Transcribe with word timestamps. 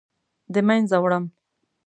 د 0.53 0.55
مینځه 0.67 0.97
وړم 1.03 1.25